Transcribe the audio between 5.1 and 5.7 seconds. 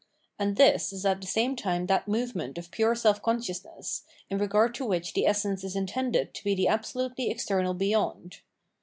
the essence